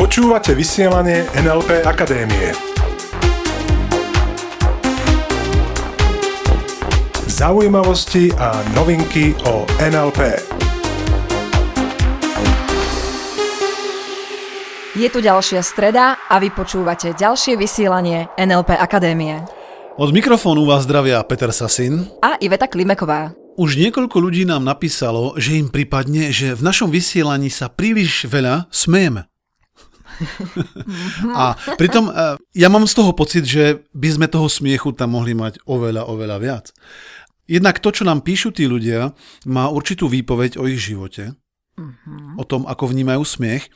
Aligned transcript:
Počúvate 0.00 0.56
vysielanie 0.56 1.28
NLP 1.36 1.84
Akadémie. 1.84 2.56
Zaujímavosti 7.28 8.32
a 8.40 8.64
novinky 8.72 9.36
o 9.44 9.68
NLP. 9.84 10.40
Je 14.96 15.08
tu 15.12 15.20
ďalšia 15.20 15.60
streda 15.60 16.24
a 16.24 16.40
vy 16.40 16.48
počúvate 16.48 17.12
ďalšie 17.12 17.60
vysielanie 17.60 18.32
NLP 18.40 18.80
Akadémie. 18.80 19.44
Od 20.00 20.08
mikrofónu 20.08 20.64
vás 20.64 20.88
zdravia 20.88 21.20
Peter 21.28 21.52
Sasin. 21.52 22.08
A 22.24 22.40
Iveta 22.40 22.64
Klimeková. 22.64 23.39
Už 23.60 23.76
niekoľko 23.76 24.16
ľudí 24.24 24.48
nám 24.48 24.64
napísalo, 24.64 25.36
že 25.36 25.60
im 25.60 25.68
pripadne, 25.68 26.32
že 26.32 26.56
v 26.56 26.64
našom 26.64 26.88
vysielaní 26.88 27.52
sa 27.52 27.68
príliš 27.68 28.24
veľa 28.24 28.72
smejeme. 28.72 29.28
A 31.44 31.60
pritom 31.76 32.08
e, 32.08 32.40
ja 32.56 32.72
mám 32.72 32.88
z 32.88 32.96
toho 32.96 33.12
pocit, 33.12 33.44
že 33.44 33.84
by 33.92 34.08
sme 34.16 34.26
toho 34.32 34.48
smiechu 34.48 34.96
tam 34.96 35.12
mohli 35.12 35.36
mať 35.36 35.60
oveľa, 35.68 36.08
oveľa 36.08 36.36
viac. 36.40 36.72
Jednak 37.44 37.84
to, 37.84 37.92
čo 37.92 38.08
nám 38.08 38.24
píšu 38.24 38.56
tí 38.56 38.64
ľudia, 38.64 39.12
má 39.44 39.68
určitú 39.68 40.08
výpoveď 40.08 40.56
o 40.56 40.64
ich 40.64 40.80
živote, 40.80 41.36
o 42.40 42.44
tom, 42.48 42.64
ako 42.64 42.88
vnímajú 42.88 43.20
smiech 43.28 43.68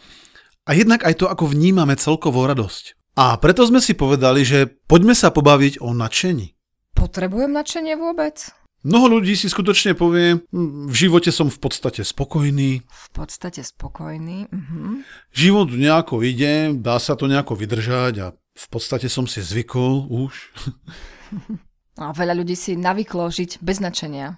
a 0.64 0.72
jednak 0.72 1.05
aj 1.05 1.20
to, 1.20 1.28
ako 1.28 1.52
vnímame 1.52 1.92
celkovú 2.00 2.48
radosť. 2.48 2.96
A 3.20 3.36
preto 3.36 3.69
sme 3.69 3.84
si 3.84 3.92
povedali, 3.92 4.48
že 4.48 4.64
poďme 4.64 5.12
sa 5.12 5.28
pobaviť 5.28 5.84
o 5.84 5.92
nadšení. 5.92 6.56
Potrebujem 6.96 7.52
nadšenie 7.52 8.00
vôbec? 8.00 8.63
Mnoho 8.84 9.18
ľudí 9.18 9.32
si 9.32 9.48
skutočne 9.48 9.96
povie, 9.96 10.44
"Hm, 10.52 10.92
v 10.92 10.94
živote 10.94 11.32
som 11.32 11.48
v 11.48 11.56
podstate 11.56 12.04
spokojný, 12.04 12.84
V 12.84 13.08
podstate 13.16 13.64
spokojný. 13.64 14.46
Mhm. 14.52 15.02
život 15.32 15.72
nejako 15.72 16.20
ide, 16.20 16.76
dá 16.76 17.00
sa 17.00 17.16
to 17.16 17.24
nejako 17.24 17.56
vydržať 17.56 18.14
a 18.20 18.26
v 18.36 18.66
podstate 18.70 19.08
som 19.08 19.26
si 19.26 19.41
zvykol 19.42 20.06
už. 20.12 20.32
A 21.94 22.10
veľa 22.10 22.34
ľudí 22.34 22.58
si 22.58 22.74
navyklo 22.74 23.30
žiť 23.30 23.62
bez 23.62 23.78
nadšenia. 23.78 24.34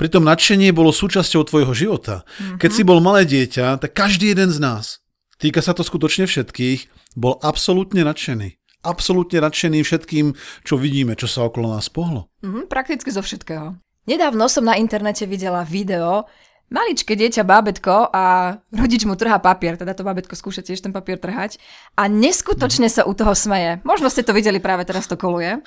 Pritom 0.00 0.24
nadšenie 0.24 0.72
bolo 0.72 0.88
súčasťou 0.88 1.44
tvojho 1.44 1.76
života. 1.76 2.24
Keď 2.56 2.70
si 2.72 2.80
bol 2.80 3.04
malé 3.04 3.28
dieťa, 3.28 3.76
tak 3.76 3.92
každý 3.92 4.32
jeden 4.32 4.48
z 4.48 4.56
nás, 4.56 5.04
týka 5.36 5.60
sa 5.60 5.76
to 5.76 5.84
skutočne 5.84 6.24
všetkých, 6.24 6.88
bol 7.12 7.36
absolútne 7.44 8.00
nadšený. 8.08 8.56
Absolútne 8.80 9.44
nadšený 9.44 9.84
všetkým, 9.84 10.32
čo 10.64 10.74
vidíme, 10.80 11.12
čo 11.12 11.28
sa 11.28 11.44
okolo 11.44 11.76
nás 11.76 11.92
pohlo. 11.92 12.32
Mhm, 12.40 12.72
prakticky 12.72 13.12
zo 13.12 13.20
všetkého. 13.20 13.76
Nedávno 14.08 14.48
som 14.48 14.64
na 14.64 14.80
internete 14.80 15.28
videla 15.28 15.60
video, 15.62 16.24
maličké 16.72 17.18
dieťa 17.18 17.44
bábetko 17.44 18.14
a 18.14 18.56
rodič 18.72 19.04
mu 19.04 19.18
trhá 19.18 19.36
papier, 19.42 19.76
teda 19.76 19.92
to 19.92 20.06
bábetko 20.06 20.32
skúša 20.32 20.64
tiež 20.64 20.80
ten 20.80 20.94
papier 20.94 21.20
trhať 21.20 21.60
a 21.98 22.08
neskutočne 22.08 22.88
sa 22.88 23.04
u 23.04 23.12
toho 23.12 23.36
smeje. 23.36 23.84
Možno 23.84 24.08
ste 24.08 24.24
to 24.24 24.32
videli 24.32 24.62
práve 24.62 24.88
teraz 24.88 25.04
to 25.04 25.18
koluje. 25.20 25.60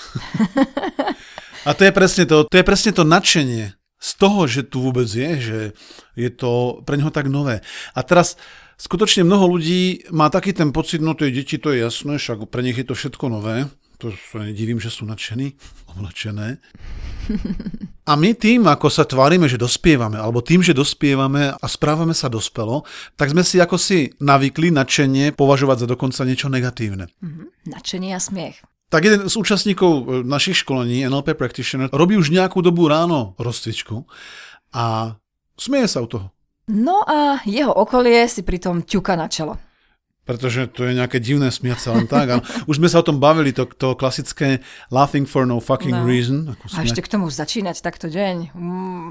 A 1.64 1.72
to 1.72 1.88
je 1.88 1.94
presne 1.96 2.28
to, 2.28 2.44
to 2.50 2.56
je 2.60 2.66
presne 2.66 2.92
to 2.92 3.08
nadšenie 3.08 3.83
z 4.04 4.12
toho, 4.20 4.44
že 4.52 4.68
tu 4.68 4.84
vôbec 4.84 5.08
je, 5.08 5.32
že 5.40 5.60
je 6.20 6.30
to 6.30 6.84
pre 6.84 7.00
neho 7.00 7.08
tak 7.08 7.32
nové. 7.32 7.64
A 7.96 8.04
teraz 8.04 8.36
skutočne 8.76 9.24
mnoho 9.24 9.56
ľudí 9.56 10.12
má 10.12 10.28
taký 10.28 10.52
ten 10.52 10.76
pocit, 10.76 11.00
no 11.00 11.16
tie 11.16 11.32
deti, 11.32 11.56
to 11.56 11.72
je 11.72 11.80
jasné, 11.80 12.20
však 12.20 12.52
pre 12.52 12.60
nich 12.60 12.76
je 12.76 12.84
to 12.84 13.00
všetko 13.00 13.32
nové. 13.32 13.72
To 14.04 14.12
sa 14.12 14.44
nedivím, 14.44 14.84
že 14.84 14.92
sú 14.92 15.08
nadšení, 15.08 15.56
oblečené. 15.96 16.60
A 18.04 18.20
my 18.20 18.36
tým, 18.36 18.68
ako 18.68 18.92
sa 18.92 19.08
tvárime, 19.08 19.48
že 19.48 19.56
dospievame, 19.56 20.20
alebo 20.20 20.44
tým, 20.44 20.60
že 20.60 20.76
dospievame 20.76 21.56
a 21.56 21.66
správame 21.72 22.12
sa 22.12 22.28
dospelo, 22.28 22.84
tak 23.16 23.32
sme 23.32 23.48
si 23.48 23.64
ako 23.64 23.80
si 23.80 24.12
navykli 24.20 24.76
nadšenie 24.76 25.32
považovať 25.32 25.88
za 25.88 25.88
dokonca 25.88 26.28
niečo 26.28 26.52
negatívne. 26.52 27.08
Mhm, 27.24 27.72
nadšenie 27.72 28.12
a 28.12 28.20
smiech. 28.20 28.60
Tak 28.94 29.02
jeden 29.02 29.26
z 29.26 29.34
účastníkov 29.34 29.92
e, 29.92 30.02
našich 30.22 30.62
školení, 30.62 31.02
NLP 31.10 31.34
Practitioner, 31.34 31.90
robí 31.90 32.14
už 32.14 32.30
nejakú 32.30 32.62
dobu 32.62 32.86
ráno 32.86 33.34
rozcvičku 33.42 34.06
a 34.70 35.18
smieje 35.58 35.90
sa 35.90 36.06
u 36.06 36.08
toho. 36.08 36.28
No 36.70 37.02
a 37.02 37.42
jeho 37.44 37.74
okolie 37.74 38.30
si 38.30 38.46
pritom 38.46 38.86
ťuka 38.86 39.18
na 39.18 39.26
čelo. 39.26 39.58
Pretože 40.24 40.72
to 40.72 40.88
je 40.88 40.96
nejaké 40.96 41.20
divné 41.20 41.52
smiať 41.52 41.80
sa 41.82 41.90
len 41.92 42.06
tak. 42.06 42.40
Už 42.70 42.78
sme 42.78 42.88
sa 42.88 43.02
o 43.02 43.08
tom 43.10 43.18
bavili, 43.18 43.50
to, 43.52 43.66
to 43.68 43.98
klasické 43.98 44.62
laughing 44.88 45.26
for 45.26 45.44
no 45.44 45.58
fucking 45.58 45.92
No. 45.92 46.06
reason. 46.06 46.54
Ako 46.54 46.64
A 46.64 46.70
smiať. 46.80 46.86
ešte 46.88 47.02
k 47.02 47.12
tomu 47.12 47.28
začínať 47.28 47.82
takto 47.82 48.08
deň. 48.08 48.54
Mm. 48.56 49.10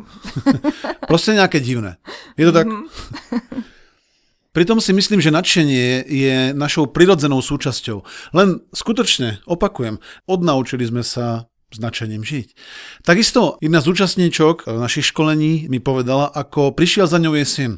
Proste 1.10 1.34
nejaké 1.34 1.58
divné. 1.58 1.98
Je 2.38 2.48
to 2.48 2.54
tak? 2.54 2.70
Pritom 4.52 4.84
si 4.84 4.92
myslím, 4.92 5.24
že 5.24 5.32
nadšenie 5.32 6.04
je 6.04 6.36
našou 6.52 6.84
prirodzenou 6.84 7.40
súčasťou. 7.40 8.04
Len 8.36 8.60
skutočne, 8.76 9.40
opakujem, 9.48 9.96
odnaučili 10.28 10.84
sme 10.84 11.00
sa 11.00 11.48
s 11.72 11.80
nadšením 11.80 12.20
žiť. 12.20 12.52
Takisto 13.00 13.56
jedna 13.64 13.80
z 13.80 13.88
účastníčok 13.96 14.68
našich 14.68 15.08
školení 15.08 15.72
mi 15.72 15.80
povedala, 15.80 16.28
ako 16.28 16.76
prišiel 16.76 17.08
za 17.08 17.16
ňou 17.16 17.32
jej 17.40 17.48
syn. 17.48 17.72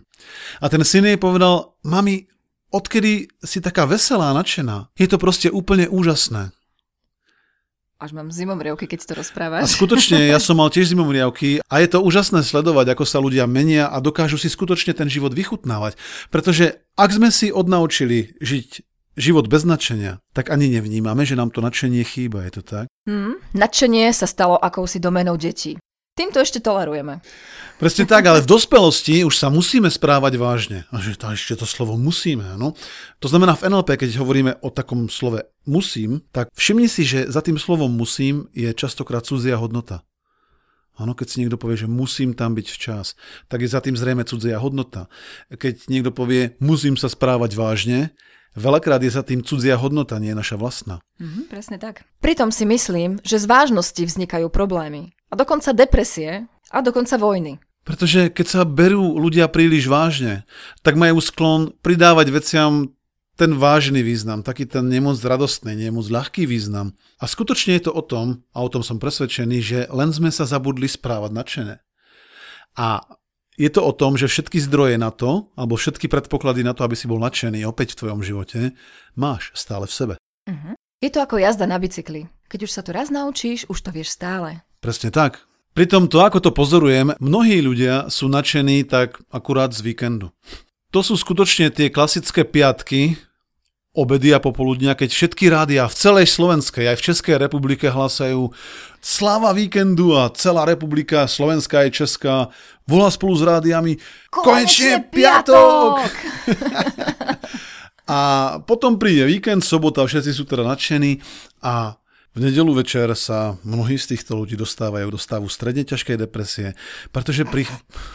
A 0.59 0.67
ten 0.67 0.83
syn 0.83 1.07
jej 1.07 1.15
povedal, 1.15 1.79
mami, 1.87 2.27
odkedy 2.75 3.31
si 3.39 3.63
taká 3.63 3.87
veselá, 3.87 4.35
nadšená, 4.35 4.91
je 4.99 5.07
to 5.07 5.23
proste 5.23 5.55
úplne 5.55 5.87
úžasné. 5.87 6.51
Až 7.95 8.11
mám 8.11 8.29
zimomrievky, 8.35 8.91
keď 8.91 8.99
si 9.01 9.07
to 9.07 9.15
A 9.15 9.19
rozprávaš. 9.23 9.71
skutočne, 9.71 10.19
ja 10.27 10.43
som 10.43 10.59
mal 10.59 10.67
tiež 10.67 10.91
zimomriavky 10.91 11.63
a 11.63 11.75
je 11.79 11.89
to 11.89 12.03
úžasné 12.03 12.43
sledovať, 12.43 12.91
ako 12.91 13.05
sa 13.07 13.23
ľudia 13.23 13.47
menia 13.47 13.87
a 13.87 14.03
dokážu 14.03 14.35
si 14.35 14.51
skutočne 14.51 14.99
ten 14.99 15.07
život 15.07 15.31
vychutnávať. 15.31 15.95
Pretože 16.29 16.83
ak 16.99 17.11
sme 17.15 17.31
si 17.31 17.55
odnaučili 17.55 18.35
žiť 18.43 18.69
život 19.15 19.47
bez 19.47 19.63
nadšenia, 19.63 20.19
tak 20.35 20.51
ani 20.51 20.75
nevnímame, 20.75 21.23
že 21.23 21.39
nám 21.39 21.55
to 21.55 21.63
nadšenie 21.63 22.03
chýba, 22.03 22.43
je 22.51 22.53
to 22.59 22.63
tak? 22.67 22.85
Hm, 23.07 23.39
nadšenie 23.55 24.11
sa 24.11 24.27
stalo 24.27 24.59
akousi 24.59 24.99
domenou 24.99 25.39
detí. 25.39 25.79
Týmto 26.15 26.39
ešte 26.39 26.63
tolerujeme. 26.63 27.19
Presne 27.83 28.07
tak, 28.07 28.23
ale 28.23 28.39
v 28.39 28.47
dospelosti 28.47 29.27
už 29.27 29.35
sa 29.35 29.51
musíme 29.51 29.91
správať 29.91 30.39
vážne. 30.39 30.87
A 30.95 31.03
že 31.03 31.19
to 31.19 31.27
ešte 31.35 31.59
to 31.59 31.67
slovo 31.67 31.99
musíme, 31.99 32.55
áno. 32.55 32.79
To 33.19 33.27
znamená 33.27 33.59
v 33.59 33.67
NLP, 33.67 33.99
keď 33.99 34.23
hovoríme 34.23 34.63
o 34.63 34.71
takom 34.71 35.11
slove 35.11 35.43
musím, 35.67 36.23
tak 36.31 36.55
všimni 36.55 36.87
si, 36.87 37.03
že 37.03 37.27
za 37.27 37.43
tým 37.43 37.59
slovom 37.59 37.91
musím 37.91 38.47
je 38.55 38.71
častokrát 38.71 39.27
cudzia 39.27 39.59
hodnota. 39.59 40.07
Áno, 40.95 41.19
keď 41.19 41.27
si 41.27 41.43
niekto 41.43 41.59
povie, 41.59 41.83
že 41.83 41.91
musím 41.91 42.39
tam 42.39 42.55
byť 42.55 42.67
včas, 42.71 43.19
tak 43.51 43.67
je 43.67 43.75
za 43.75 43.83
tým 43.83 43.99
zrejme 43.99 44.23
cudzia 44.23 44.63
hodnota. 44.63 45.11
Keď 45.51 45.91
niekto 45.91 46.15
povie, 46.15 46.55
musím 46.63 46.95
sa 46.95 47.11
správať 47.11 47.59
vážne, 47.59 48.15
veľakrát 48.55 49.03
je 49.03 49.11
za 49.11 49.27
tým 49.27 49.43
cudzia 49.43 49.75
hodnota, 49.75 50.23
nie 50.23 50.31
naša 50.31 50.55
vlastná. 50.55 51.03
Mhm, 51.19 51.51
presne 51.51 51.83
tak. 51.83 52.07
Pritom 52.23 52.55
si 52.55 52.63
myslím, 52.63 53.19
že 53.27 53.43
z 53.43 53.51
vážnosti 53.51 53.99
vznikajú 53.99 54.47
problémy. 54.47 55.11
A 55.35 55.39
dokonca 55.43 55.75
depresie 55.75 56.47
a 56.71 56.79
dokonca 56.79 57.19
vojny. 57.19 57.59
Pretože 57.83 58.31
keď 58.31 58.47
sa 58.47 58.63
berú 58.63 59.19
ľudia 59.19 59.51
príliš 59.51 59.91
vážne, 59.91 60.47
tak 60.87 60.95
majú 60.95 61.19
sklon 61.19 61.75
pridávať 61.83 62.31
veciam 62.31 62.95
ten 63.35 63.51
vážny 63.59 64.07
význam, 64.07 64.47
taký 64.47 64.63
ten 64.63 64.87
nemoc 64.87 65.19
radostný, 65.19 65.75
nemoc 65.75 66.07
ľahký 66.07 66.47
význam. 66.47 66.95
A 67.19 67.27
skutočne 67.27 67.75
je 67.75 67.91
to 67.91 67.93
o 67.99 67.99
tom, 68.07 68.47
a 68.55 68.63
o 68.63 68.71
tom 68.71 68.87
som 68.87 69.03
presvedčený, 69.03 69.59
že 69.59 69.79
len 69.91 70.15
sme 70.15 70.31
sa 70.31 70.47
zabudli 70.47 70.87
správať 70.87 71.35
nadšené. 71.35 71.75
A 72.79 73.03
je 73.59 73.71
to 73.75 73.83
o 73.83 73.91
tom, 73.91 74.15
že 74.15 74.31
všetky 74.31 74.63
zdroje 74.63 75.03
na 75.03 75.11
to, 75.11 75.51
alebo 75.59 75.75
všetky 75.75 76.07
predpoklady 76.07 76.63
na 76.63 76.79
to, 76.79 76.87
aby 76.87 76.95
si 76.95 77.11
bol 77.11 77.19
nadšený 77.19 77.67
opäť 77.67 77.99
v 77.99 78.07
tvojom 78.07 78.23
živote, 78.23 78.79
máš 79.19 79.51
stále 79.59 79.91
v 79.91 79.95
sebe. 79.99 80.15
Je 81.03 81.11
to 81.13 81.21
ako 81.21 81.37
jazda 81.37 81.67
na 81.67 81.77
bicykli. 81.77 82.31
Keď 82.49 82.61
už 82.65 82.71
sa 82.71 82.81
to 82.81 82.95
raz 82.97 83.13
naučíš, 83.13 83.67
už 83.67 83.77
to 83.83 83.91
vieš 83.93 84.15
stále. 84.17 84.65
Presne 84.85 85.09
tak. 85.09 85.41
Pritom 85.73 86.13
to, 86.13 86.21
ako 86.21 86.45
to 86.45 86.51
pozorujem, 86.53 87.17
mnohí 87.17 87.65
ľudia 87.65 88.13
sú 88.13 88.29
nadšení 88.29 88.85
tak 88.85 89.17
akurát 89.33 89.73
z 89.73 89.81
víkendu. 89.81 90.29
To 90.93 91.01
sú 91.01 91.17
skutočne 91.17 91.73
tie 91.73 91.89
klasické 91.89 92.45
piatky, 92.45 93.17
obedy 93.97 94.37
a 94.37 94.45
popoludnia, 94.45 94.93
keď 94.93 95.09
všetky 95.09 95.49
rádia 95.49 95.89
v 95.89 95.97
celej 95.97 96.27
Slovenskej, 96.37 96.93
aj 96.93 97.01
v 97.01 97.05
Českej 97.09 97.35
republike 97.41 97.89
hlasajú 97.89 98.53
Sláva 99.01 99.57
víkendu 99.57 100.13
a 100.13 100.29
celá 100.37 100.69
republika, 100.69 101.25
Slovenská 101.25 101.89
aj 101.89 102.05
Česká, 102.05 102.53
volá 102.85 103.09
spolu 103.09 103.33
s 103.33 103.43
rádiami 103.43 103.97
Konečne 104.29 105.01
piatok! 105.09 106.05
A 108.05 108.21
potom 108.69 109.01
príde 109.01 109.25
víkend, 109.25 109.65
sobota, 109.65 110.05
všetci 110.05 110.37
sú 110.37 110.45
teda 110.45 110.61
nadšení 110.61 111.25
a 111.65 111.97
v 112.35 112.39
nedelu 112.43 112.75
večer 112.75 113.07
sa 113.15 113.55
mnohí 113.63 113.95
z 113.95 114.19
týchto 114.19 114.35
ľudí 114.35 114.59
dostávajú 114.59 115.15
do 115.15 115.19
stavu 115.19 115.47
stredne 115.47 115.87
ťažkej 115.87 116.19
depresie, 116.19 116.75
pretože 117.15 117.47
prich- 117.47 117.71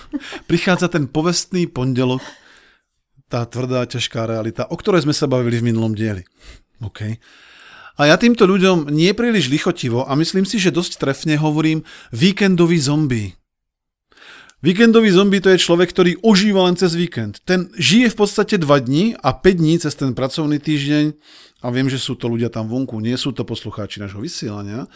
prichádza 0.51 0.92
ten 0.92 1.07
povestný 1.07 1.71
pondelok, 1.71 2.19
tá 3.31 3.48
tvrdá, 3.48 3.88
ťažká 3.88 4.27
realita, 4.27 4.68
o 4.68 4.75
ktorej 4.75 5.07
sme 5.07 5.16
sa 5.16 5.31
bavili 5.31 5.63
v 5.63 5.71
minulom 5.71 5.95
dieli. 5.95 6.27
OK. 6.83 7.16
A 8.00 8.01
ja 8.12 8.16
týmto 8.19 8.44
ľuďom 8.44 8.92
nie 8.92 9.12
príliš 9.16 9.48
lichotivo 9.48 10.04
a 10.04 10.16
myslím 10.19 10.44
si, 10.44 10.60
že 10.60 10.75
dosť 10.75 11.00
trefne 11.00 11.39
hovorím 11.39 11.88
víkendový 12.12 12.80
zombie. 12.80 13.39
Víkendový 14.60 15.08
zombie 15.16 15.40
to 15.40 15.56
je 15.56 15.64
človek, 15.64 15.88
ktorý 15.96 16.12
ožíva 16.20 16.68
len 16.68 16.76
cez 16.76 16.92
víkend. 16.92 17.40
Ten 17.48 17.72
žije 17.80 18.12
v 18.12 18.18
podstate 18.20 18.60
2 18.60 18.68
dní 18.84 19.16
a 19.16 19.32
5 19.32 19.56
dní 19.56 19.80
cez 19.80 19.96
ten 19.96 20.12
pracovný 20.12 20.60
týždeň 20.60 21.16
a 21.64 21.68
viem, 21.72 21.88
že 21.88 21.96
sú 21.96 22.20
to 22.20 22.28
ľudia 22.28 22.52
tam 22.52 22.68
vonku, 22.68 23.00
nie 23.00 23.16
sú 23.16 23.32
to 23.32 23.48
poslucháči 23.48 24.04
nášho 24.04 24.20
vysielania. 24.20 24.92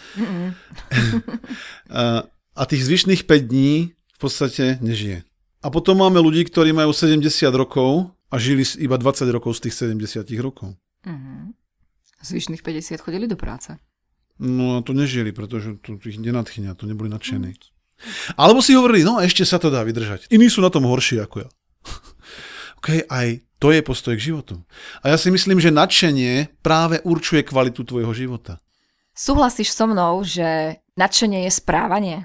a, 1.87 2.27
a 2.59 2.63
tých 2.67 2.83
zvyšných 2.83 3.23
5 3.23 3.51
dní 3.51 3.95
v 3.95 4.19
podstate 4.19 4.83
nežije. 4.83 5.23
A 5.63 5.71
potom 5.71 5.95
máme 5.95 6.19
ľudí, 6.19 6.43
ktorí 6.43 6.75
majú 6.75 6.91
70 6.91 7.23
rokov 7.55 8.11
a 8.27 8.35
žili 8.35 8.67
iba 8.83 8.99
20 8.99 9.31
rokov 9.31 9.63
z 9.63 9.71
tých 9.71 9.95
70 9.95 10.27
rokov. 10.43 10.75
Mm-hmm. 11.07 11.55
Zvyšných 12.19 12.59
50 12.59 12.99
chodili 12.99 13.31
do 13.31 13.39
práce. 13.39 13.79
No 14.43 14.75
a 14.75 14.83
to 14.83 14.91
nežili, 14.91 15.31
pretože 15.31 15.79
to 15.79 15.95
ich 16.03 16.19
nenadchynia, 16.19 16.75
to 16.75 16.83
neboli 16.83 17.07
nadšení. 17.07 17.55
Alebo 18.35 18.59
si 18.59 18.75
hovorili, 18.75 19.07
no 19.07 19.19
ešte 19.19 19.47
sa 19.47 19.57
to 19.59 19.71
dá 19.71 19.83
vydržať. 19.83 20.27
Iní 20.31 20.47
sú 20.51 20.59
na 20.59 20.69
tom 20.69 20.87
horší 20.87 21.23
ako 21.23 21.47
ja. 21.47 21.49
OK, 22.79 23.07
aj 23.07 23.27
to 23.63 23.71
je 23.71 23.79
postoj 23.79 24.19
k 24.19 24.25
životu. 24.33 24.59
A 24.99 25.15
ja 25.15 25.17
si 25.17 25.31
myslím, 25.31 25.59
že 25.63 25.71
nadšenie 25.71 26.59
práve 26.59 26.99
určuje 27.07 27.47
kvalitu 27.47 27.87
tvojho 27.87 28.11
života. 28.11 28.59
Súhlasíš 29.15 29.71
so 29.71 29.87
mnou, 29.87 30.25
že 30.25 30.81
nadšenie 30.99 31.47
je 31.47 31.51
správanie? 31.53 32.17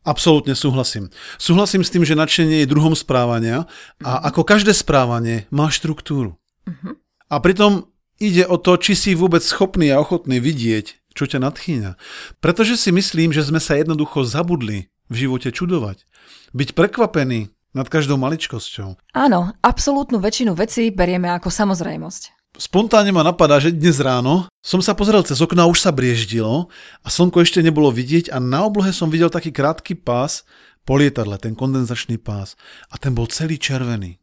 Absolútne 0.00 0.56
súhlasím. 0.56 1.12
Súhlasím 1.36 1.84
s 1.84 1.92
tým, 1.92 2.08
že 2.08 2.16
nadšenie 2.16 2.64
je 2.64 2.72
druhom 2.72 2.96
správania 2.96 3.68
a 4.00 4.16
uh-huh. 4.16 4.32
ako 4.32 4.48
každé 4.48 4.72
správanie 4.72 5.44
má 5.52 5.68
štruktúru. 5.68 6.40
Uh-huh. 6.64 6.96
A 7.28 7.36
pritom 7.36 7.92
ide 8.16 8.48
o 8.48 8.56
to, 8.56 8.80
či 8.80 8.96
si 8.96 9.10
vôbec 9.12 9.44
schopný 9.44 9.92
a 9.92 10.00
ochotný 10.00 10.40
vidieť, 10.40 10.99
čo 11.20 11.28
ťa 11.28 11.44
nadchýňa. 11.44 11.92
Pretože 12.40 12.80
si 12.80 12.88
myslím, 12.88 13.36
že 13.36 13.44
sme 13.44 13.60
sa 13.60 13.76
jednoducho 13.76 14.24
zabudli 14.24 14.88
v 15.12 15.28
živote 15.28 15.52
čudovať. 15.52 16.08
Byť 16.56 16.72
prekvapený 16.72 17.52
nad 17.76 17.86
každou 17.86 18.16
maličkosťou. 18.16 18.96
Áno, 19.12 19.52
absolútnu 19.60 20.18
väčšinu 20.18 20.56
vecí 20.56 20.88
berieme 20.88 21.28
ako 21.28 21.52
samozrejmosť. 21.52 22.40
Spontánne 22.58 23.14
ma 23.14 23.22
napadá, 23.22 23.62
že 23.62 23.70
dnes 23.70 24.02
ráno 24.02 24.50
som 24.58 24.82
sa 24.82 24.96
pozrel 24.96 25.22
cez 25.22 25.38
okno 25.38 25.64
a 25.64 25.70
už 25.70 25.86
sa 25.86 25.94
brieždilo 25.94 26.66
a 27.00 27.06
slnko 27.06 27.46
ešte 27.46 27.62
nebolo 27.62 27.94
vidieť 27.94 28.34
a 28.34 28.42
na 28.42 28.66
oblohe 28.66 28.90
som 28.90 29.06
videl 29.06 29.30
taký 29.30 29.54
krátky 29.54 29.94
pás 29.94 30.42
po 30.82 30.98
lietadle, 30.98 31.38
ten 31.38 31.54
kondenzačný 31.54 32.18
pás 32.18 32.58
a 32.90 32.98
ten 32.98 33.14
bol 33.14 33.30
celý 33.30 33.54
červený. 33.54 34.18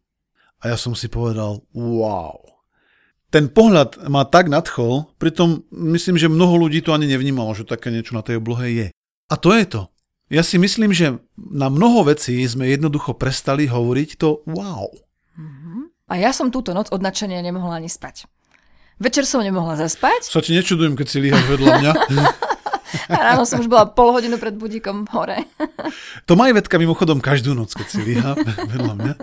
A 0.59 0.73
ja 0.73 0.77
som 0.77 0.91
si 0.97 1.07
povedal, 1.07 1.63
wow. 1.71 2.56
Ten 3.27 3.51
pohľad 3.51 4.07
ma 4.07 4.23
tak 4.23 4.47
nadchol, 4.47 5.11
pritom 5.19 5.67
myslím, 5.71 6.15
že 6.15 6.31
mnoho 6.31 6.67
ľudí 6.67 6.79
to 6.79 6.95
ani 6.95 7.11
nevnímalo, 7.11 7.51
že 7.51 7.67
také 7.67 7.91
niečo 7.91 8.15
na 8.15 8.23
tej 8.23 8.39
oblohe 8.39 8.67
je. 8.71 8.87
A 9.27 9.35
to 9.35 9.51
je 9.51 9.67
to. 9.67 9.81
Ja 10.31 10.43
si 10.43 10.55
myslím, 10.59 10.91
že 10.95 11.19
na 11.35 11.67
mnoho 11.67 12.07
vecí 12.07 12.39
sme 12.47 12.67
jednoducho 12.71 13.15
prestali 13.15 13.67
hovoriť 13.67 14.09
to 14.19 14.43
wow. 14.47 14.87
Mm-hmm. 15.35 15.81
A 16.07 16.13
ja 16.19 16.31
som 16.31 16.51
túto 16.51 16.71
noc 16.71 16.87
od 16.91 17.03
nadšenia 17.03 17.43
nemohla 17.43 17.83
ani 17.83 17.91
spať. 17.91 18.27
Večer 18.97 19.27
som 19.29 19.43
nemohla 19.43 19.77
zaspať. 19.77 20.31
Sa 20.31 20.41
ti 20.41 20.55
nečudujem, 20.55 20.95
keď 20.95 21.07
si 21.07 21.17
líhaš 21.21 21.45
vedľa 21.51 21.71
mňa. 21.83 21.91
A 23.11 23.19
ráno 23.19 23.43
som 23.43 23.59
už 23.59 23.67
bola 23.67 23.83
pol 23.87 24.15
hodinu 24.15 24.39
pred 24.39 24.55
budíkom 24.55 25.07
hore. 25.11 25.43
To 26.27 26.35
má 26.35 26.51
aj 26.51 26.63
vedka 26.63 26.75
mimochodom 26.75 27.23
každú 27.23 27.55
noc, 27.55 27.71
keď 27.71 27.87
si 27.87 27.99
líha 28.03 28.35
vedľa 28.75 28.93
mňa. 28.99 29.13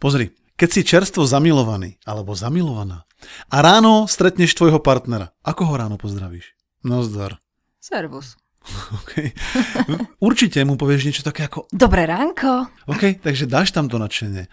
Pozri, 0.00 0.32
keď 0.56 0.68
si 0.72 0.80
čerstvo 0.82 1.28
zamilovaný 1.28 2.00
alebo 2.08 2.32
zamilovaná 2.32 3.04
a 3.52 3.56
ráno 3.60 4.08
stretneš 4.08 4.56
tvojho 4.56 4.80
partnera, 4.80 5.36
ako 5.44 5.62
ho 5.68 5.74
ráno 5.76 5.96
pozdravíš? 6.00 6.56
No 6.84 7.04
zdar. 7.04 7.38
Servus. 7.80 8.34
Okay. 9.06 9.30
Určite 10.18 10.58
mu 10.66 10.74
povieš 10.74 11.06
niečo 11.06 11.22
také 11.22 11.46
ako... 11.46 11.70
Dobré 11.70 12.02
ránko. 12.02 12.66
OK, 12.90 13.22
takže 13.22 13.46
dáš 13.46 13.70
tam 13.70 13.86
to 13.86 14.02
nadšenie. 14.02 14.50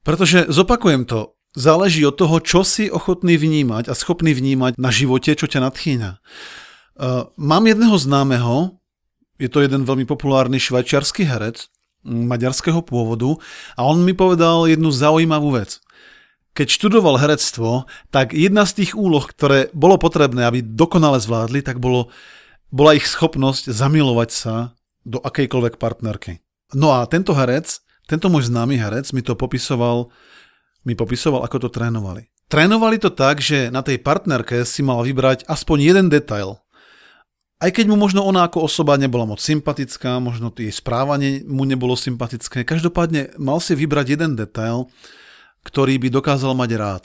Pretože, 0.00 0.48
zopakujem 0.48 1.04
to, 1.04 1.36
záleží 1.52 2.00
od 2.08 2.16
toho, 2.16 2.40
čo 2.40 2.64
si 2.64 2.88
ochotný 2.88 3.36
vnímať 3.36 3.92
a 3.92 3.94
schopný 3.94 4.32
vnímať 4.32 4.80
na 4.80 4.88
živote, 4.88 5.36
čo 5.36 5.44
ťa 5.44 5.60
nadchýňa. 5.68 6.10
Uh, 6.96 7.28
mám 7.36 7.68
jedného 7.68 7.96
známeho, 8.00 8.80
je 9.36 9.52
to 9.52 9.60
jeden 9.60 9.84
veľmi 9.84 10.08
populárny 10.08 10.56
švajčiarsky 10.56 11.28
herec, 11.28 11.68
maďarského 12.08 12.80
pôvodu 12.80 13.36
a 13.76 13.84
on 13.84 14.00
mi 14.00 14.16
povedal 14.16 14.64
jednu 14.66 14.88
zaujímavú 14.88 15.54
vec. 15.60 15.78
Keď 16.56 16.66
študoval 16.74 17.22
herectvo, 17.22 17.86
tak 18.10 18.34
jedna 18.34 18.66
z 18.66 18.82
tých 18.82 18.92
úloh, 18.98 19.22
ktoré 19.22 19.70
bolo 19.76 20.00
potrebné, 20.00 20.42
aby 20.48 20.64
dokonale 20.64 21.22
zvládli, 21.22 21.62
tak 21.62 21.78
bolo 21.78 22.10
bola 22.68 22.96
ich 22.96 23.08
schopnosť 23.08 23.72
zamilovať 23.72 24.30
sa 24.32 24.54
do 25.04 25.20
akejkoľvek 25.24 25.80
partnerky. 25.80 26.44
No 26.76 26.92
a 26.92 27.08
tento 27.08 27.32
herec, 27.32 27.80
tento 28.04 28.28
môj 28.28 28.52
známy 28.52 28.76
herec 28.76 29.08
mi 29.16 29.24
to 29.24 29.32
popisoval, 29.32 30.12
mi 30.84 30.92
popisoval, 30.92 31.44
ako 31.48 31.68
to 31.68 31.68
trénovali. 31.72 32.28
Trénovali 32.48 32.96
to 32.96 33.12
tak, 33.12 33.44
že 33.44 33.68
na 33.68 33.84
tej 33.84 34.00
partnerke 34.00 34.64
si 34.64 34.80
mal 34.80 35.04
vybrať 35.04 35.44
aspoň 35.48 35.78
jeden 35.80 36.06
detail. 36.08 36.60
Aj 37.58 37.74
keď 37.74 37.90
mu 37.90 37.98
možno 37.98 38.22
ona 38.22 38.46
ako 38.46 38.70
osoba 38.70 38.94
nebola 38.94 39.26
moc 39.26 39.42
sympatická, 39.42 40.22
možno 40.22 40.54
jej 40.54 40.70
správanie 40.70 41.42
mu 41.42 41.66
nebolo 41.66 41.98
sympatické, 41.98 42.62
každopádne 42.62 43.34
mal 43.34 43.58
si 43.58 43.74
vybrať 43.74 44.14
jeden 44.14 44.38
detail, 44.38 44.86
ktorý 45.66 45.98
by 45.98 46.08
dokázal 46.14 46.54
mať 46.54 46.70
rád, 46.78 47.04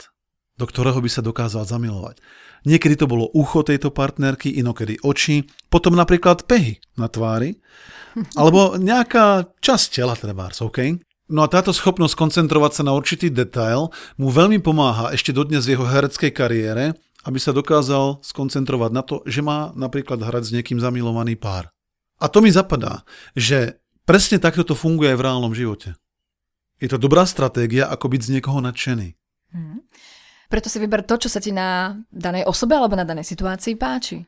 do 0.54 0.70
ktorého 0.70 1.02
by 1.02 1.10
sa 1.10 1.26
dokázal 1.26 1.66
zamilovať. 1.66 2.22
Niekedy 2.70 3.02
to 3.02 3.10
bolo 3.10 3.34
ucho 3.34 3.66
tejto 3.66 3.90
partnerky, 3.90 4.54
inokedy 4.54 5.02
oči, 5.02 5.42
potom 5.74 5.98
napríklad 5.98 6.46
pehy 6.46 6.78
na 6.94 7.10
tvári, 7.10 7.58
alebo 8.40 8.78
nejaká 8.78 9.50
časť 9.58 9.86
tela 9.90 10.14
trebárs, 10.14 10.62
OK? 10.62 11.02
No 11.34 11.42
a 11.42 11.50
táto 11.50 11.74
schopnosť 11.74 12.14
koncentrovať 12.14 12.72
sa 12.78 12.82
na 12.86 12.94
určitý 12.94 13.26
detail 13.26 13.90
mu 14.14 14.30
veľmi 14.30 14.62
pomáha 14.62 15.10
ešte 15.10 15.34
dodnes 15.34 15.66
v 15.66 15.74
jeho 15.74 15.82
hereckej 15.88 16.30
kariére, 16.30 16.94
aby 17.24 17.38
sa 17.40 17.56
dokázal 17.56 18.20
skoncentrovať 18.20 18.90
na 18.92 19.02
to, 19.02 19.24
že 19.24 19.40
má 19.40 19.72
napríklad 19.72 20.20
hrať 20.20 20.42
s 20.48 20.54
niekým 20.54 20.78
zamilovaný 20.78 21.40
pár. 21.40 21.72
A 22.20 22.30
to 22.30 22.44
mi 22.44 22.52
zapadá, 22.52 23.02
že 23.34 23.80
presne 24.06 24.38
takto 24.38 24.62
to 24.62 24.76
funguje 24.76 25.10
aj 25.12 25.18
v 25.18 25.24
reálnom 25.24 25.52
živote. 25.56 25.96
Je 26.78 26.88
to 26.92 27.00
dobrá 27.00 27.24
stratégia, 27.24 27.88
ako 27.88 28.12
byť 28.12 28.20
z 28.20 28.32
niekoho 28.38 28.60
nadšený. 28.60 29.08
Mm. 29.56 29.80
Preto 30.52 30.68
si 30.68 30.78
vyber 30.78 31.02
to, 31.02 31.16
čo 31.16 31.32
sa 31.32 31.40
ti 31.40 31.50
na 31.50 31.98
danej 32.12 32.46
osobe 32.46 32.76
alebo 32.76 32.94
na 32.94 33.08
danej 33.08 33.26
situácii 33.26 33.74
páči. 33.74 34.22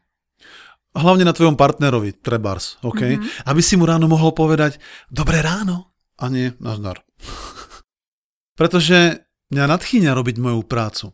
Hlavne 0.97 1.29
na 1.29 1.37
tvojom 1.37 1.61
partnerovi, 1.61 2.17
trebars, 2.17 2.81
OK? 2.81 3.05
Mm-hmm. 3.05 3.45
Aby 3.53 3.61
si 3.61 3.77
mu 3.77 3.85
ráno 3.85 4.09
mohol 4.09 4.33
povedať, 4.33 4.81
dobré 5.13 5.45
ráno, 5.45 5.93
a 6.17 6.33
nie 6.33 6.57
nazdar. 6.57 7.05
Pretože 8.59 9.29
mňa 9.53 9.65
nadchýňa 9.69 10.17
robiť 10.17 10.37
moju 10.41 10.65
prácu. 10.65 11.13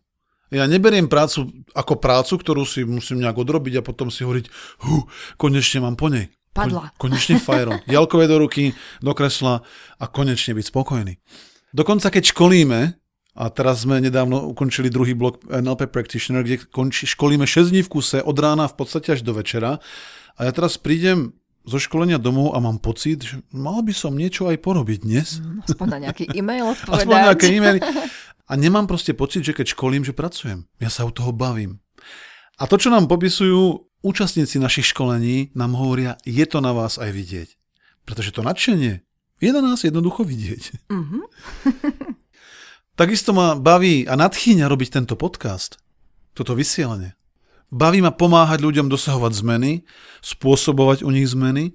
Ja 0.53 0.69
neberiem 0.69 1.09
prácu 1.09 1.49
ako 1.73 1.97
prácu, 1.97 2.37
ktorú 2.37 2.69
si 2.69 2.85
musím 2.85 3.25
nejak 3.25 3.41
odrobiť 3.41 3.81
a 3.81 3.87
potom 3.87 4.13
si 4.13 4.21
hovoriť, 4.21 4.47
hu, 4.85 5.09
konečne 5.41 5.81
mám 5.81 5.97
po 5.97 6.13
nej. 6.13 6.29
Padla. 6.53 6.93
Kon, 7.01 7.09
konečne 7.09 7.41
fajro. 7.41 7.81
Jalkové 7.89 8.29
do 8.29 8.37
ruky, 8.37 8.77
do 9.01 9.17
kresla 9.17 9.65
a 9.97 10.05
konečne 10.05 10.53
byť 10.53 10.67
spokojný. 10.69 11.17
Dokonca 11.73 12.13
keď 12.13 12.37
školíme, 12.37 12.81
a 13.33 13.49
teraz 13.49 13.89
sme 13.89 13.97
nedávno 13.97 14.45
ukončili 14.53 14.93
druhý 14.93 15.17
blok 15.17 15.41
NLP 15.49 15.89
Practitioner, 15.89 16.45
kde 16.45 16.69
konči, 16.69 17.09
školíme 17.09 17.49
6 17.49 17.73
dní 17.73 17.81
v 17.81 17.89
kuse 17.89 18.21
od 18.21 18.37
rána 18.37 18.69
v 18.69 18.77
podstate 18.77 19.17
až 19.17 19.25
do 19.25 19.33
večera. 19.33 19.81
A 20.37 20.41
ja 20.45 20.53
teraz 20.53 20.77
prídem 20.77 21.33
zo 21.65 21.79
školenia 21.79 22.19
domov 22.19 22.53
a 22.53 22.59
mám 22.59 22.83
pocit, 22.83 23.23
že 23.23 23.39
mal 23.55 23.81
by 23.81 23.95
som 23.95 24.13
niečo 24.13 24.51
aj 24.51 24.59
porobiť 24.61 24.99
dnes. 25.07 25.39
Mm, 25.39 25.63
aspoň 25.65 25.87
na 25.89 25.99
nejaký 26.11 26.25
e-mail 26.35 26.65
odpovedať. 26.75 27.07
Aspoň 27.07 27.17
nejaké 27.25 27.47
e-maily. 27.55 27.81
A 28.51 28.59
nemám 28.59 28.91
proste 28.91 29.15
pocit, 29.15 29.47
že 29.47 29.55
keď 29.55 29.75
školím, 29.75 30.03
že 30.03 30.17
pracujem. 30.17 30.67
Ja 30.83 30.91
sa 30.91 31.07
u 31.07 31.13
toho 31.15 31.31
bavím. 31.31 31.79
A 32.59 32.67
to, 32.67 32.77
čo 32.77 32.91
nám 32.91 33.07
popisujú 33.07 33.91
účastníci 34.03 34.59
našich 34.59 34.91
školení, 34.91 35.55
nám 35.55 35.79
hovoria, 35.79 36.19
je 36.27 36.43
to 36.47 36.59
na 36.59 36.75
vás 36.75 36.99
aj 36.99 37.11
vidieť. 37.15 37.49
Pretože 38.03 38.35
to 38.35 38.43
nadšenie 38.43 39.07
je 39.43 39.51
na 39.51 39.59
nás 39.59 39.83
jednoducho 39.83 40.23
vidieť. 40.23 40.87
Mm-hmm. 40.87 41.25
Takisto 43.01 43.35
ma 43.35 43.59
baví 43.59 44.07
a 44.07 44.15
nadchýňa 44.15 44.71
robiť 44.71 45.03
tento 45.03 45.19
podcast, 45.19 45.83
toto 46.31 46.55
vysielanie. 46.55 47.19
Baví 47.73 48.05
ma 48.05 48.13
pomáhať 48.15 48.63
ľuďom 48.63 48.87
dosahovať 48.87 49.33
zmeny, 49.33 49.73
spôsobovať 50.21 51.03
u 51.03 51.11
nich 51.11 51.27
zmeny 51.27 51.73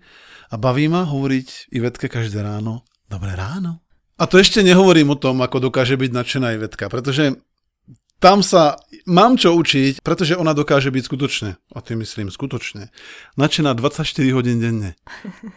a 0.53 0.55
baví 0.55 0.87
ma 0.87 1.03
hovoriť 1.03 1.73
Ivetke 1.73 2.07
každé 2.07 2.45
ráno, 2.45 2.85
dobré 3.09 3.33
ráno. 3.33 3.83
A 4.17 4.25
to 4.25 4.41
ešte 4.41 4.65
nehovorím 4.65 5.13
o 5.13 5.17
tom, 5.17 5.45
ako 5.45 5.69
dokáže 5.69 5.93
byť 5.93 6.09
nadšená 6.09 6.57
Ivetka, 6.57 6.89
pretože 6.89 7.37
tam 8.17 8.41
sa 8.41 8.81
mám 9.05 9.37
čo 9.37 9.53
učiť, 9.53 10.01
pretože 10.01 10.33
ona 10.33 10.57
dokáže 10.57 10.89
byť 10.89 11.03
skutočne, 11.05 11.49
a 11.53 11.77
tým 11.85 12.01
myslím 12.01 12.33
skutočne, 12.33 12.89
nadšená 13.37 13.77
24 13.77 14.09
hodín 14.33 14.57
denne. 14.57 14.97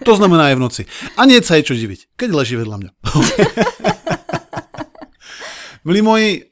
To 0.04 0.12
znamená 0.12 0.52
aj 0.52 0.60
v 0.60 0.64
noci. 0.64 0.82
A 1.16 1.24
nie 1.24 1.40
sa 1.40 1.56
jej 1.56 1.72
čo 1.72 1.72
diviť, 1.72 2.20
keď 2.20 2.28
leží 2.36 2.60
vedľa 2.60 2.76
mňa. 2.84 2.90
Milí 5.88 6.04
moji, 6.04 6.50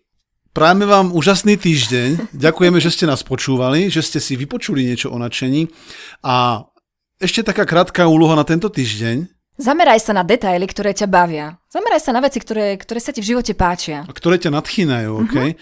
Prajeme 0.59 0.91
vám 0.91 1.15
úžasný 1.15 1.55
týždeň. 1.55 2.35
Ďakujeme, 2.35 2.83
že 2.83 2.91
ste 2.91 3.07
nás 3.07 3.23
počúvali, 3.23 3.95
že 3.95 4.03
ste 4.03 4.19
si 4.19 4.35
vypočuli 4.35 4.83
niečo 4.83 5.07
o 5.07 5.15
nadšení 5.15 5.71
a 6.27 6.67
ešte 7.23 7.47
taká 7.47 7.63
krátka 7.63 8.11
úloha 8.11 8.35
na 8.35 8.43
tento 8.43 8.67
týždeň, 8.67 9.38
Zameraj 9.59 9.99
sa 10.07 10.15
na 10.15 10.23
detaily, 10.23 10.71
ktoré 10.71 10.95
ťa 10.95 11.11
bavia. 11.11 11.59
Zameraj 11.67 11.99
sa 11.99 12.15
na 12.15 12.23
veci, 12.23 12.39
ktoré, 12.39 12.79
ktoré 12.79 13.03
sa 13.03 13.11
ti 13.11 13.19
v 13.19 13.35
živote 13.35 13.59
páčia. 13.59 14.07
a 14.07 14.13
ktoré 14.15 14.39
ťa 14.39 14.55
nadchýnajú, 14.55 15.11
OK? 15.27 15.35
Mhm. 15.35 15.53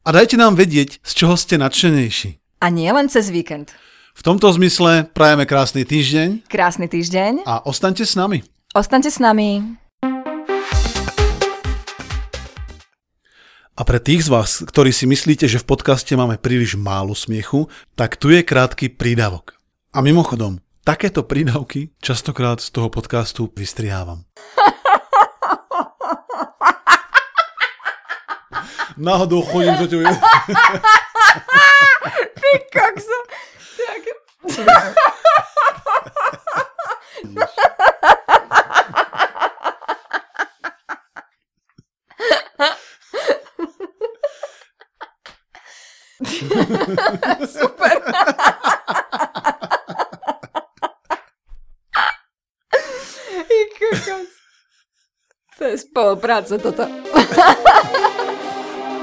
A 0.00 0.08
dajte 0.14 0.40
nám 0.40 0.56
vedieť, 0.56 1.02
z 1.04 1.12
čoho 1.12 1.36
ste 1.36 1.60
nadšenejší. 1.60 2.40
A 2.62 2.72
nie 2.72 2.88
len 2.88 3.10
cez 3.12 3.28
víkend. 3.28 3.74
V 4.16 4.22
tomto 4.24 4.48
zmysle 4.48 5.04
prajeme 5.12 5.44
krásny 5.44 5.84
týždeň 5.84 6.48
Krásny 6.48 6.88
týždeň. 6.88 7.44
a 7.44 7.60
ostaňte 7.68 8.06
s 8.06 8.16
nami. 8.16 8.40
Ostaňte 8.72 9.12
s 9.12 9.20
nami. 9.20 9.76
A 13.76 13.84
pre 13.84 14.00
tých 14.00 14.24
z 14.24 14.32
vás, 14.32 14.64
ktorí 14.64 14.88
si 14.88 15.04
myslíte, 15.04 15.44
že 15.44 15.60
v 15.60 15.68
podcaste 15.68 16.16
máme 16.16 16.40
príliš 16.40 16.80
málo 16.80 17.12
smiechu, 17.12 17.68
tak 17.92 18.16
tu 18.16 18.32
je 18.32 18.40
krátky 18.40 18.88
prídavok. 18.96 19.60
A 19.92 20.00
mimochodom, 20.00 20.64
takéto 20.86 21.26
prídavky 21.26 21.90
častokrát 21.98 22.62
z 22.62 22.70
toho 22.70 22.86
podcastu 22.86 23.50
vystrihávam. 23.50 24.22
Náhodou 28.96 29.42
chodím 29.42 29.76
za 29.76 29.86
tebou. 29.86 30.04
Ty 32.40 32.52
kokso. 32.72 33.18
Tak. 33.76 34.02
To 55.56 55.64
je 55.64 55.80
spolupráca 55.80 56.60
toto. 56.60 56.84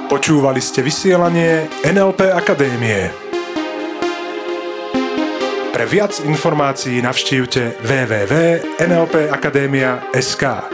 Počúvali 0.06 0.62
ste 0.62 0.86
vysielanie 0.86 1.66
NLP 1.82 2.30
Akadémie. 2.30 3.10
Pre 5.74 5.86
viac 5.90 6.22
informácií 6.22 7.02
navštívte 7.02 7.82
www.nlpakademia.sk 7.82 10.73